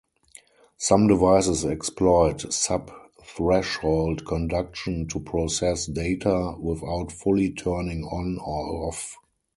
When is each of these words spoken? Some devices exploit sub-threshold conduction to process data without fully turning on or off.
Some 0.77 1.05
devices 1.07 1.63
exploit 1.63 2.51
sub-threshold 2.51 4.25
conduction 4.25 5.07
to 5.09 5.19
process 5.19 5.85
data 5.85 6.55
without 6.59 7.11
fully 7.11 7.51
turning 7.51 8.03
on 8.05 8.39
or 8.41 8.87
off. 8.87 9.15